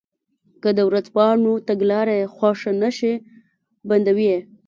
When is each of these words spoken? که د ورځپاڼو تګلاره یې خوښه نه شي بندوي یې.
که 0.61 0.69
د 0.77 0.79
ورځپاڼو 0.89 1.53
تګلاره 1.69 2.13
یې 2.19 2.31
خوښه 2.35 2.71
نه 2.81 2.89
شي 2.97 3.13
بندوي 3.89 4.27
یې. 4.33 4.39